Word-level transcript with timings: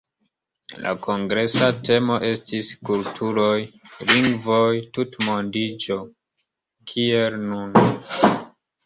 La 0.83 0.91
kongresa 1.07 1.65
temo 1.89 2.15
estis 2.29 2.71
“Kulturoj, 2.89 3.51
lingvoj, 4.13 4.71
tutmondiĝo: 4.97 5.99
Kien 6.93 7.39
nun?”. 7.51 7.77